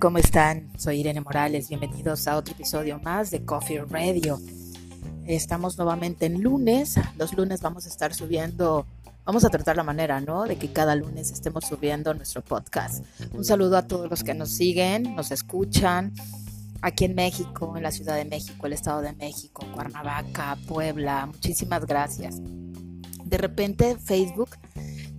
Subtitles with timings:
[0.00, 0.68] ¿Cómo están?
[0.78, 1.68] Soy Irene Morales.
[1.68, 4.38] Bienvenidos a otro episodio más de Coffee Radio.
[5.24, 6.96] Estamos nuevamente en lunes.
[7.16, 8.86] Los lunes vamos a estar subiendo,
[9.24, 10.44] vamos a tratar la manera, ¿no?
[10.44, 13.04] De que cada lunes estemos subiendo nuestro podcast.
[13.32, 16.12] Un saludo a todos los que nos siguen, nos escuchan.
[16.82, 21.26] Aquí en México, en la Ciudad de México, el Estado de México, Cuernavaca, Puebla.
[21.26, 22.36] Muchísimas gracias.
[23.24, 24.50] De repente Facebook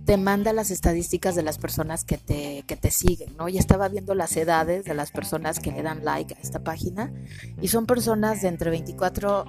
[0.08, 3.46] te manda las estadísticas de las personas que te, que te siguen, ¿no?
[3.50, 7.12] Y estaba viendo las edades de las personas que le dan like a esta página
[7.60, 9.44] y son personas de entre 24,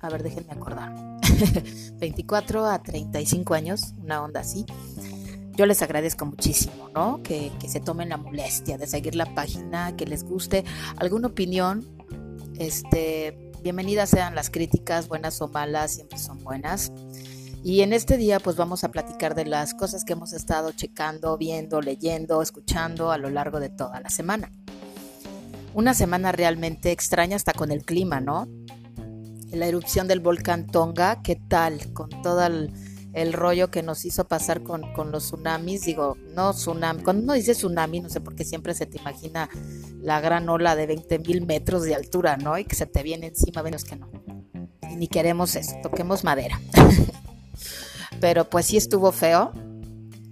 [0.00, 0.94] a ver, déjenme acordar,
[1.98, 4.64] 24 a 35 años, una onda así.
[5.56, 7.22] Yo les agradezco muchísimo, ¿no?
[7.22, 10.64] Que, que se tomen la molestia de seguir la página, que les guste
[10.96, 11.84] alguna opinión,
[12.58, 16.92] este, bienvenidas sean las críticas, buenas o malas, siempre son buenas.
[17.66, 21.36] Y en este día pues vamos a platicar de las cosas que hemos estado checando,
[21.36, 24.52] viendo, leyendo, escuchando a lo largo de toda la semana.
[25.74, 28.46] Una semana realmente extraña hasta con el clima, ¿no?
[29.50, 31.92] La erupción del volcán Tonga, ¿qué tal?
[31.92, 37.24] Con todo el, rollo que nos hizo pasar con, los tsunamis, digo, no tsunami, cuando
[37.24, 39.50] uno dice tsunami, no sé por qué siempre se te imagina
[40.00, 42.56] la gran ola de 20 mil metros de altura, ¿no?
[42.58, 44.08] Y que se te viene encima, menos que no.
[44.88, 46.60] Y ni queremos eso, toquemos madera.
[48.20, 49.52] pero pues sí estuvo feo.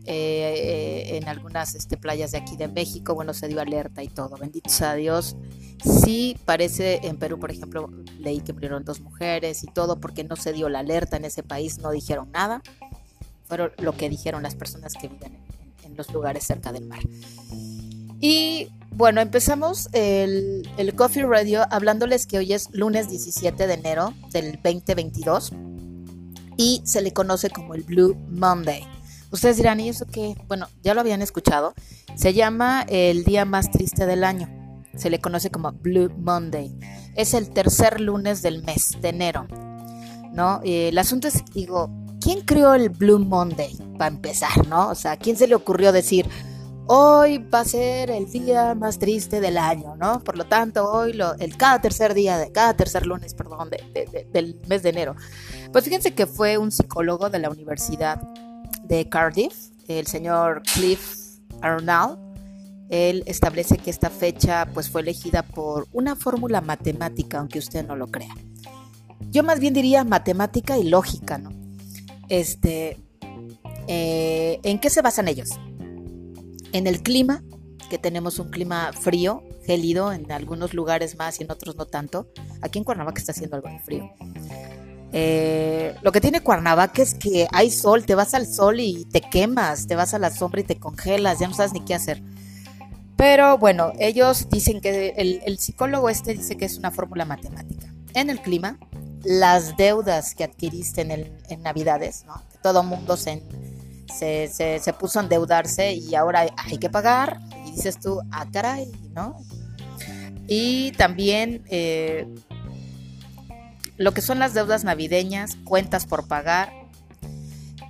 [0.06, 4.36] Eh, en algunas este, playas de aquí de México, bueno, se dio alerta y todo,
[4.36, 5.34] benditos a Dios.
[5.82, 10.36] Sí parece, en Perú, por ejemplo, leí que murieron dos mujeres y todo porque no
[10.36, 12.62] se dio la alerta en ese país, no dijeron nada.
[13.44, 15.38] Fueron lo que dijeron las personas que viven
[15.84, 17.00] en, los lugares cerca del mar.
[18.20, 24.58] Y bueno, empezamos el Coffee Radio hablándoles que hoy es lunes 17 de enero del
[24.62, 25.52] 2022
[26.56, 28.86] y se le conoce como el Blue Monday.
[29.30, 30.36] Ustedes dirán, ¿y eso qué?
[30.46, 31.74] Bueno, ya lo habían escuchado.
[32.14, 34.48] Se llama el día más triste del año.
[34.96, 36.72] Se le conoce como Blue Monday.
[37.16, 39.46] Es el tercer lunes del mes de enero.
[40.32, 40.60] ¿No?
[40.64, 43.76] el asunto es, digo, ¿quién creó el Blue Monday?
[43.98, 44.88] Para empezar, ¿no?
[44.88, 46.26] O sea, ¿quién se le ocurrió decir,
[46.86, 50.20] hoy va a ser el día más triste del año, ¿no?
[50.20, 54.82] Por lo tanto, hoy, el cada tercer día, de cada tercer lunes, perdón, del mes
[54.82, 55.16] de enero,
[55.72, 58.20] pues fíjense que fue un psicólogo de la Universidad
[58.82, 59.54] de Cardiff,
[59.88, 62.18] el señor Cliff Arnold.
[62.90, 67.96] Él establece que esta fecha pues fue elegida por una fórmula matemática, aunque usted no
[67.96, 68.34] lo crea.
[69.30, 71.50] Yo más bien diría matemática y lógica, ¿no?
[72.28, 72.98] Este,
[73.88, 75.50] eh, ¿en qué se basan ellos?
[76.74, 77.44] En el clima,
[77.88, 82.28] que tenemos un clima frío, gélido en algunos lugares más y en otros no tanto.
[82.62, 84.10] Aquí en Cuernavaca está haciendo algo de frío.
[85.12, 89.20] Eh, lo que tiene Cuernavaca es que hay sol, te vas al sol y te
[89.20, 92.20] quemas, te vas a la sombra y te congelas, ya no sabes ni qué hacer.
[93.16, 97.86] Pero bueno, ellos dicen que el, psicólogo este dice que es una fórmula matemática.
[98.14, 98.80] En el clima,
[99.22, 102.42] las deudas que adquiriste en, Navidades, ¿no?
[102.64, 103.44] todo mundo se,
[104.12, 107.40] se, puso a endeudarse y ahora hay que pagar.
[107.66, 109.36] Y dices tú, ah, caray, ¿no?
[110.46, 112.26] Y también eh,
[113.96, 116.72] lo que son las deudas navideñas, cuentas por pagar.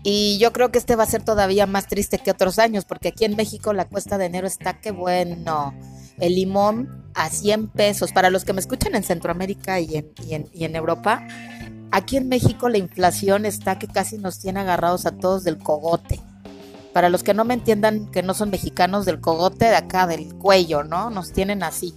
[0.03, 3.09] Y yo creo que este va a ser todavía más triste que otros años, porque
[3.09, 5.75] aquí en México la cuesta de enero está que bueno.
[6.19, 8.13] El limón a 100 pesos.
[8.13, 11.27] Para los que me escuchan en Centroamérica y en, y en Europa,
[11.91, 16.21] aquí en México la inflación está que casi nos tiene agarrados a todos del cogote.
[16.93, 20.35] Para los que no me entiendan que no son mexicanos, del cogote de acá, del
[20.35, 21.11] cuello, ¿no?
[21.11, 21.95] Nos tienen así.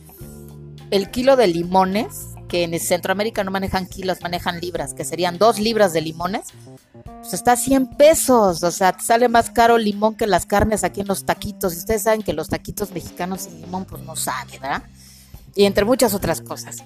[0.90, 5.60] El kilo de limones que en Centroamérica no manejan kilos, manejan libras, que serían dos
[5.60, 6.48] libras de limones,
[7.04, 10.84] pues está a 100 pesos, o sea, sale más caro el limón que las carnes
[10.84, 14.16] aquí en los taquitos, y ustedes saben que los taquitos mexicanos sin limón pues no
[14.16, 14.84] saben, ¿verdad?
[15.56, 16.78] Y entre muchas otras cosas.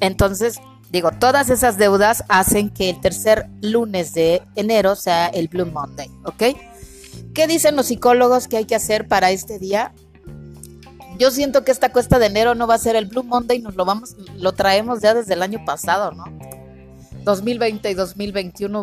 [0.00, 5.66] Entonces, digo, todas esas deudas hacen que el tercer lunes de enero sea el Blue
[5.66, 6.56] Monday, ¿ok?
[7.34, 9.92] ¿Qué dicen los psicólogos que hay que hacer para este día?
[11.20, 13.76] yo siento que esta cuesta de enero no va a ser el Blue Monday, nos
[13.76, 16.24] lo vamos, lo traemos ya desde el año pasado, ¿no?
[17.24, 18.82] 2020 y 2021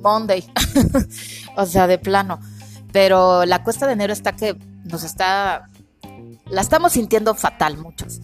[0.00, 0.44] Monday.
[1.56, 2.40] o sea, de plano.
[2.92, 5.70] Pero la cuesta de enero está que nos está.
[6.46, 8.20] La estamos sintiendo fatal muchos.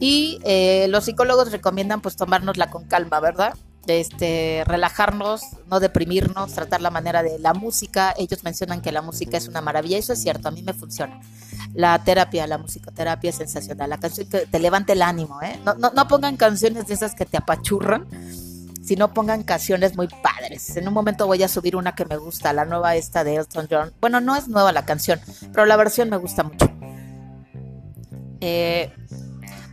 [0.00, 3.54] Y eh, los psicólogos recomiendan pues tomárnosla con calma, ¿verdad?
[3.86, 8.14] Este, relajarnos, no deprimirnos, tratar la manera de la música.
[8.18, 11.20] Ellos mencionan que la música es una maravilla, eso es cierto, a mí me funciona
[11.76, 13.90] la terapia, la musicoterapia es sensacional.
[13.90, 15.60] La canción que te levante el ánimo, ¿eh?
[15.64, 18.06] No, no, no pongan canciones de esas que te apachurran,
[18.82, 20.76] sino pongan canciones muy padres.
[20.76, 23.68] En un momento voy a subir una que me gusta, la nueva esta de Elton
[23.70, 23.92] John.
[24.00, 25.20] Bueno, no es nueva la canción,
[25.52, 26.66] pero la versión me gusta mucho.
[28.40, 28.92] Eh,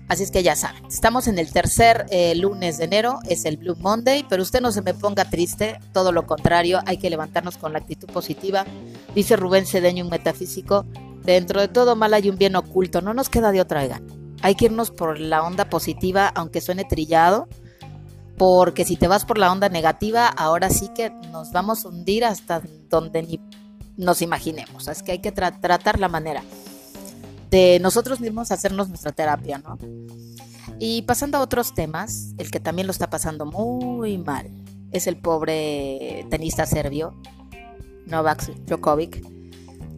[0.07, 3.57] así es que ya saben, estamos en el tercer eh, lunes de enero, es el
[3.57, 7.57] Blue Monday, pero usted no se me ponga triste, todo lo contrario, hay que levantarnos
[7.57, 8.65] con la actitud positiva.
[9.15, 10.85] Dice Rubén Cedeño, un metafísico,
[11.23, 14.05] dentro de todo mal hay un bien oculto, no nos queda de otra, gana.
[14.41, 17.47] Hay que irnos por la onda positiva, aunque suene trillado,
[18.37, 22.25] porque si te vas por la onda negativa, ahora sí que nos vamos a hundir
[22.25, 23.39] hasta donde ni
[23.95, 24.87] nos imaginemos.
[24.87, 26.43] Es que hay que tratar la manera
[27.53, 29.77] de nosotros mismos hacernos nuestra terapia, ¿no?
[30.79, 34.49] Y pasando a otros temas, el que también lo está pasando muy mal
[34.91, 37.13] es el pobre tenista serbio,
[38.07, 39.23] Novak Djokovic.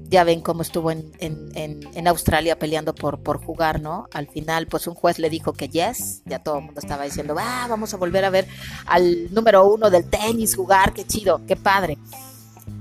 [0.10, 4.08] Ya ven cómo estuvo en, en, Australia peleando por, por jugar, ¿no?
[4.14, 7.36] Al final, pues un juez le dijo que yes, ya todo el mundo estaba diciendo,
[7.40, 8.48] ah, vamos a volver a ver
[8.86, 11.98] al número uno del tenis jugar, qué chido, qué padre.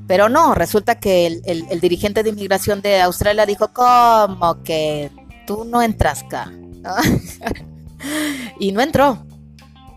[0.07, 5.11] Pero no, resulta que el, dirigente de inmigración de Australia dijo, ¿cómo que
[5.47, 6.53] tú no entras acá?
[8.61, 9.25] y no entró,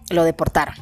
[0.09, 0.75] lo deportaron.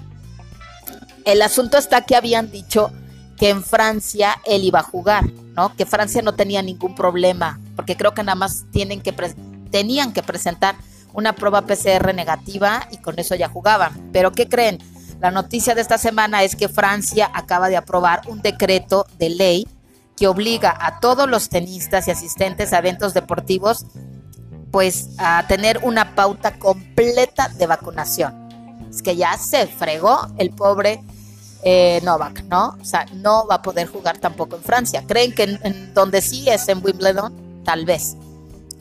[1.25, 2.91] El asunto está que habían dicho
[3.35, 5.25] que en Francia él iba a jugar,
[5.55, 5.75] ¿no?
[5.75, 9.13] Que Francia no tenía ningún problema, porque creo que nada más tienen que
[9.71, 10.75] tenían que presentar
[11.13, 14.11] una prueba PCR negativa y con eso ya jugaban.
[14.13, 14.77] Pero ¿qué creen?
[15.19, 19.67] La noticia de esta semana es que Francia acaba de aprobar un decreto de ley
[20.15, 23.85] que obliga a todos los tenistas y asistentes a eventos deportivos
[24.71, 28.33] pues a tener una pauta completa de vacunación.
[28.89, 31.01] Es que ya se fregó el pobre
[31.63, 32.77] eh, Novak, ¿no?
[32.81, 35.05] O sea, no va a poder jugar tampoco en Francia.
[35.07, 37.63] ¿Creen que en, donde sí es en Wimbledon?
[37.63, 38.17] Tal vez,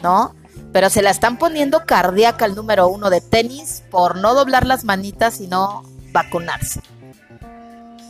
[0.02, 0.34] ¿no?
[0.72, 4.82] Pero se la están poniendo cardíaca el número uno de tenis por no doblar las
[4.82, 5.84] manitas y no
[6.14, 6.80] vacunarse.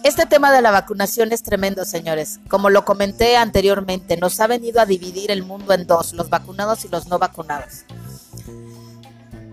[0.04, 2.38] Este tema de la vacunación es tremendo, señores.
[2.48, 6.84] Como lo comenté anteriormente, nos ha venido a dividir el mundo en dos, los vacunados
[6.84, 7.86] y los no vacunados.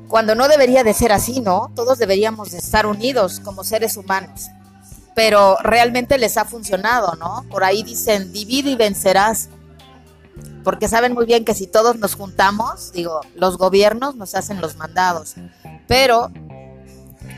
[0.09, 1.71] Cuando no debería de ser así, ¿no?
[1.73, 4.49] Todos deberíamos de estar unidos como seres humanos.
[5.15, 7.45] Pero realmente les ha funcionado, ¿no?
[7.49, 9.47] Por ahí dicen, divide y vencerás.
[10.65, 14.75] Porque saben muy bien que si todos nos juntamos, digo, los gobiernos nos hacen los
[14.75, 15.35] mandados.
[15.87, 16.29] Pero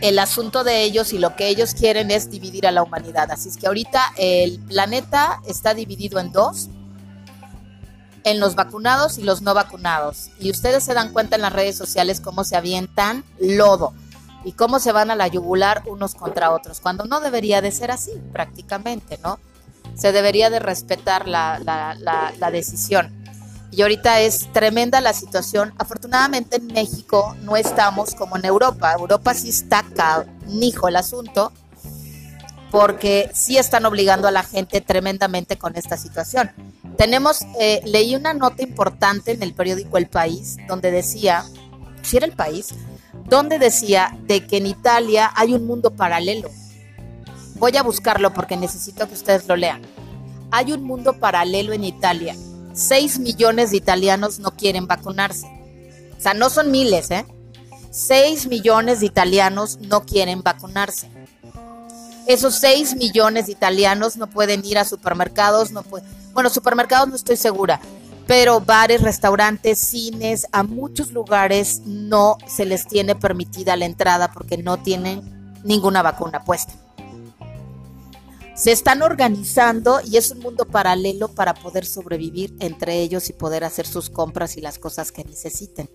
[0.03, 3.31] el asunto de ellos y lo que ellos quieren es dividir a la humanidad.
[3.31, 6.67] Así es que ahorita el planeta está dividido en dos,
[8.25, 10.29] en los vacunados y los no vacunados.
[10.41, 13.93] Y ustedes se dan cuenta en las redes sociales cómo se avientan lodo
[14.43, 17.89] y cómo se van a la yugular unos contra otros, cuando no debería de ser
[17.89, 19.39] así prácticamente, ¿no?
[19.95, 23.22] Se debería de respetar la, la decisión
[23.75, 25.73] y ahorita es tremenda la situación.
[25.77, 28.93] Afortunadamente en México no estamos como en Europa.
[28.93, 31.51] Europa sí está canijo el asunto
[32.69, 36.51] porque sí están obligando a la gente tremendamente con esta situación.
[36.97, 41.43] Tenemos, eh, leí una nota importante en el periódico El País donde decía,
[42.03, 42.69] si era el país,
[43.25, 46.49] donde decía de que en Italia hay un mundo paralelo.
[47.55, 49.81] Voy a buscarlo porque necesito que ustedes lo lean.
[50.51, 52.35] Hay un mundo paralelo en Italia
[52.73, 55.47] 6 millones de italianos no quieren vacunarse.
[56.17, 57.25] O sea, no son miles, ¿eh?
[57.91, 61.09] 6 millones de italianos no quieren vacunarse.
[62.25, 67.15] Esos 6 millones de italianos no pueden ir a supermercados, no pueden, bueno, supermercados no
[67.15, 67.81] estoy segura,
[68.25, 74.57] pero bares, restaurantes, cines, a muchos lugares no se les tiene permitida la entrada porque
[74.57, 76.73] no tienen ninguna vacuna puesta
[78.55, 83.63] se están organizando y es un mundo paralelo para poder sobrevivir entre ellos y poder
[83.63, 85.89] hacer sus compras y las cosas que necesiten.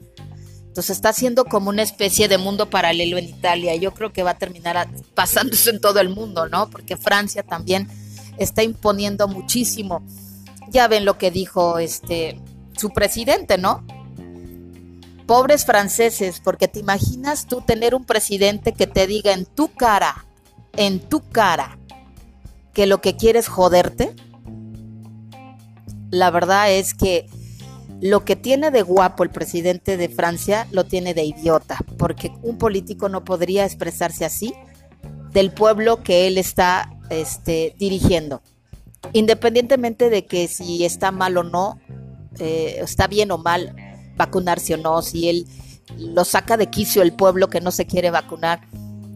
[0.67, 3.75] Entonces está siendo como una especie de mundo paralelo en Italia.
[3.77, 6.69] Yo creo que va a terminar pasándose en todo el mundo, ¿no?
[6.71, 7.89] Porque Francia también
[8.39, 10.05] está imponiendo muchísimo.
[10.69, 12.41] Ya ven lo que dijo este
[12.77, 13.85] su presidente, ¿no?
[15.27, 20.27] Pobres franceses, porque te imaginas tú tener un presidente que te diga en tu cara,
[20.77, 21.79] en tu cara,
[22.79, 24.15] que lo que quiere es joderte,
[26.13, 27.27] la verdad es que
[28.01, 32.57] lo que tiene de guapo el presidente de Francia lo tiene de idiota, porque un
[32.57, 34.55] político no podría expresarse así
[35.33, 38.43] del pueblo que él está este, dirigiendo.
[39.13, 41.81] Independientemente de que si está mal o no,
[42.39, 43.75] eh, está bien o mal
[44.17, 45.49] vacunarse o no, si él
[45.99, 48.69] lo saca de quicio el pueblo que no se quiere vacunar,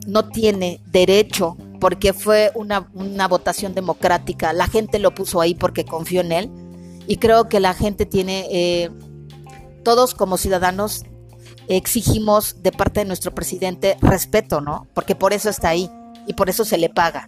[0.08, 2.86] no tiene derecho porque fue una,
[3.26, 4.52] votación democrática.
[4.52, 6.50] La gente lo puso ahí porque confió en él.
[7.08, 8.88] Y creo que la gente tiene, eh,
[9.82, 11.02] todos como ciudadanos,
[11.66, 14.86] exigimos de parte de nuestro presidente respeto, ¿no?
[14.94, 15.90] Porque por eso está ahí
[16.28, 17.26] y por eso se le paga.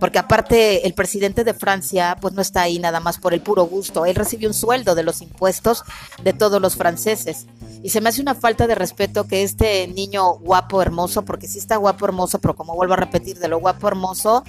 [0.00, 3.64] Porque aparte el presidente de Francia pues no está ahí nada más por el puro
[3.64, 5.82] gusto, él recibe un sueldo de los impuestos
[6.22, 7.46] de todos los franceses.
[7.82, 11.58] Y se me hace una falta de respeto que este niño guapo, hermoso, porque sí
[11.58, 14.42] está guapo, hermoso, pero como vuelvo a repetir, de lo guapo, hermoso,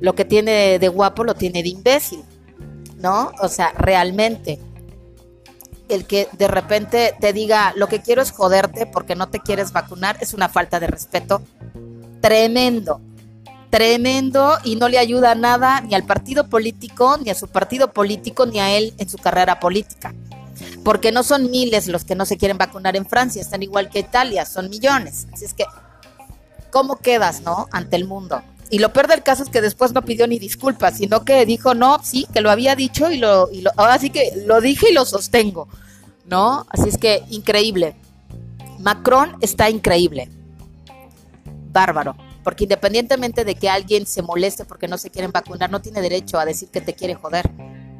[0.00, 2.24] lo que tiene de guapo lo tiene de imbécil,
[2.98, 3.32] ¿no?
[3.40, 4.58] O sea, realmente
[5.88, 9.72] el que de repente te diga lo que quiero es joderte porque no te quieres
[9.72, 11.42] vacunar es una falta de respeto
[12.20, 13.00] tremendo
[13.76, 18.46] tremendo y no le ayuda nada ni al partido político, ni a su partido político,
[18.46, 20.14] ni a él en su carrera política.
[20.82, 23.98] Porque no son miles los que no se quieren vacunar en Francia, están igual que
[23.98, 25.26] Italia, son millones.
[25.30, 25.66] Así es que,
[26.70, 27.68] ¿cómo quedas, no?
[27.70, 28.40] Ante el mundo.
[28.70, 31.74] Y lo peor del caso es que después no pidió ni disculpas, sino que dijo,
[31.74, 34.86] no, sí, que lo había dicho y lo, y lo ahora sí que lo dije
[34.88, 35.68] y lo sostengo,
[36.24, 36.64] ¿no?
[36.70, 37.94] Así es que, increíble.
[38.78, 40.30] Macron está increíble.
[41.72, 42.16] Bárbaro
[42.46, 46.38] porque independientemente de que alguien se moleste porque no se quieren vacunar, no tiene derecho
[46.38, 47.50] a decir que te quiere joder,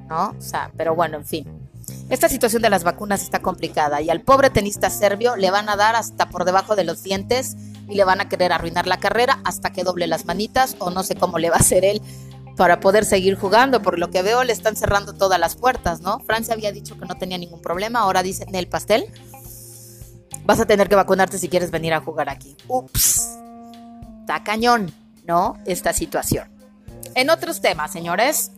[0.09, 0.37] ¿no?
[0.38, 1.69] O sea, pero bueno, en fin.
[2.11, 5.75] Esta situación de las vacunas está complicada y al pobre tenista serbio le van a
[5.75, 7.57] dar hasta por debajo de los dientes
[7.88, 11.03] y le van a querer arruinar la carrera hasta que doble las manitas o no
[11.03, 12.00] sé cómo le va a hacer él
[12.57, 13.83] para poder seguir jugando.
[13.83, 16.21] Por lo que veo le están cerrando todas las puertas, ¿no?
[16.21, 19.11] Francia había dicho que no tenía ningún problema, ahora dicen el pastel.
[20.45, 22.57] Vas a tener que vacunarte si quieres venir a jugar aquí.
[22.69, 23.37] Ups
[24.26, 24.92] está cañón,
[25.25, 25.56] ¿no?
[25.66, 26.49] Esta situación.
[27.14, 28.50] En otros temas, señores,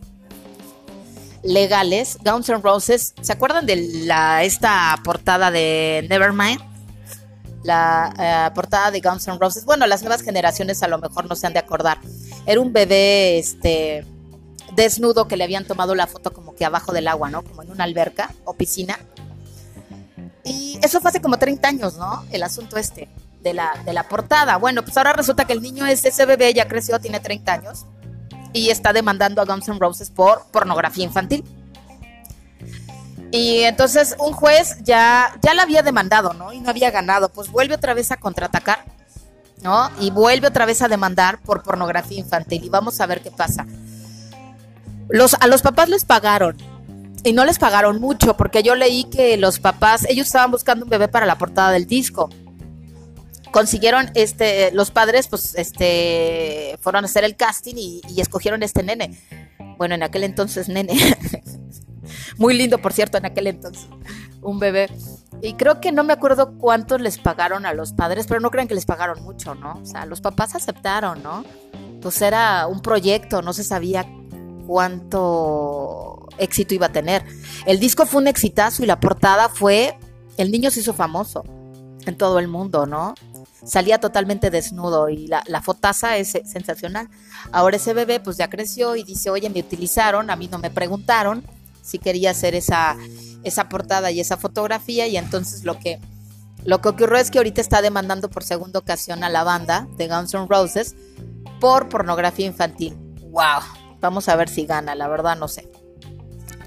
[1.43, 6.59] legales, Guns N' Roses, ¿se acuerdan de la, esta portada de Nevermind?
[7.61, 9.63] La eh, portada de Guns N' Roses.
[9.65, 11.99] Bueno, las nuevas generaciones a lo mejor no se han de acordar.
[12.47, 14.07] Era un bebé este,
[14.75, 17.43] desnudo que le habían tomado la foto como que abajo del agua, ¿no?
[17.43, 18.97] Como en una alberca o piscina.
[20.43, 22.25] Y eso fue hace como 30 años, ¿no?
[22.31, 23.07] El asunto este
[23.41, 24.57] de la, de la portada.
[24.57, 27.85] Bueno, pues ahora resulta que el niño es ese bebé, ya creció, tiene 30 años
[28.53, 31.43] y está demandando a Guns N' Roses por pornografía infantil.
[33.31, 36.51] Y entonces un juez ya, ya la había demandado, ¿no?
[36.51, 37.29] Y no había ganado.
[37.29, 38.85] Pues vuelve otra vez a contraatacar,
[39.61, 39.89] ¿no?
[39.99, 42.63] Y vuelve otra vez a demandar por pornografía infantil.
[42.63, 43.67] Y vamos a ver qué pasa.
[45.09, 46.57] Los, a los papás les pagaron.
[47.23, 50.89] Y no les pagaron mucho, porque yo leí que los papás, ellos estaban buscando un
[50.89, 52.29] bebé para la portada del disco
[53.51, 59.19] consiguieron este los padres pues este fueron a hacer el casting y, escogieron este nene.
[59.77, 60.93] Bueno en aquel entonces nene.
[62.37, 63.87] Muy lindo por cierto en aquel entonces
[64.41, 64.89] un bebé.
[65.41, 68.67] Y creo que no me acuerdo cuánto les pagaron a los padres pero no crean
[68.67, 71.45] que les pagaron mucho no o sea los papás aceptaron no
[72.01, 74.05] pues era un proyecto no se sabía
[74.67, 77.25] cuánto éxito iba a tener.
[77.65, 79.97] El disco fue un exitazo y la portada fue
[80.37, 81.43] el niño se hizo famoso
[82.05, 83.13] en todo el mundo, ¿no?
[83.63, 87.09] Salía totalmente desnudo y la, fotaza es sensacional.
[87.51, 90.69] Ahora ese bebé pues ya creció y dice, oye, me utilizaron, a mí no me
[90.69, 91.43] preguntaron
[91.81, 92.95] si quería hacer esa,
[93.43, 95.99] esa portada y esa fotografía y entonces lo que,
[96.63, 100.07] lo que ocurrió es que ahorita está demandando por segunda ocasión a la banda de
[100.07, 100.95] Guns N' Roses
[101.59, 102.95] por pornografía infantil.
[103.31, 103.61] ¡Wow!
[103.99, 105.69] Vamos a ver si gana, la verdad no sé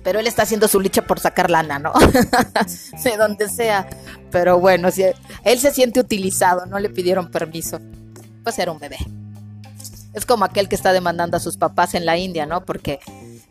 [0.02, 1.92] pero él está haciendo su lucha por sacar lana, ¿no?
[3.04, 3.88] de donde sea.
[4.30, 5.04] Pero bueno, si
[5.44, 7.80] él se siente utilizado, no le pidieron permiso.
[8.42, 8.99] Pues era un bebé.
[10.12, 12.64] Es como aquel que está demandando a sus papás en la India, ¿no?
[12.64, 13.00] Porque,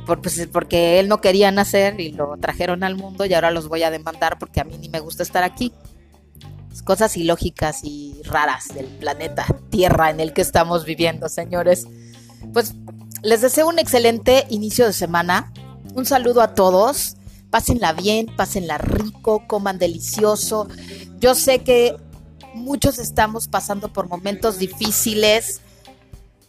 [0.05, 3.83] pues, porque él no quería nacer y lo trajeron al mundo y ahora los voy
[3.83, 5.73] a demandar porque a mí ni me gusta estar aquí.
[6.83, 11.85] Cosas ilógicas y raras del planeta Tierra en el que estamos viviendo, señores.
[12.53, 12.73] Pues
[13.21, 15.53] les deseo un excelente inicio de semana
[15.93, 17.15] un saludo a todos.
[17.49, 20.67] Pásenla bien, pásenla rico, coman delicioso.
[21.19, 21.97] Yo sé que
[22.53, 25.61] muchos estamos pasando por momentos difíciles.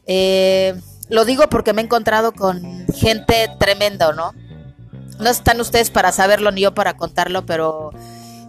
[0.06, 4.32] Eh, lo digo porque me he encontrado con gente tremenda, ¿no?
[5.18, 7.90] No están ustedes para saberlo ni yo para contarlo, pero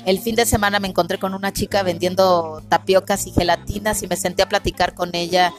[0.05, 4.15] el fin de semana me encontré con una chica vendiendo tapiocas y gelatinas y me
[4.15, 5.53] senté a platicar con ella.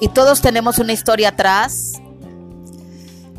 [0.00, 1.94] Y todos tenemos una historia atrás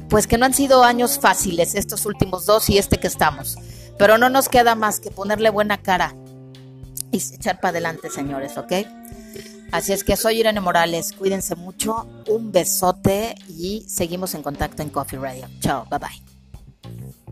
[0.09, 3.57] pues que no han sido años fáciles estos últimos dos y este que estamos.
[3.97, 6.15] Pero no nos queda más que ponerle buena cara
[7.11, 8.73] y echar para adelante, señores, ¿ok?
[9.71, 14.89] Así es que soy Irene Morales, cuídense mucho, un besote y seguimos en contacto en
[14.89, 15.47] Coffee Radio.
[15.59, 17.26] Chao, bye bye.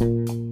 [0.00, 0.49] Bye.